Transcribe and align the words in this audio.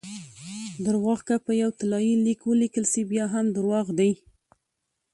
درواغ 0.85 1.19
که 1.27 1.35
په 1.45 1.51
یو 1.61 1.69
طلايي 1.79 2.13
لیک 2.25 2.41
ولیکل 2.45 2.85
سي؛ 2.91 3.01
بیا 3.11 3.25
هم 3.33 3.45
درواغ 3.57 3.87
دي! 3.99 4.11